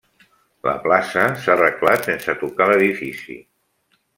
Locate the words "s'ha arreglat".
1.43-2.09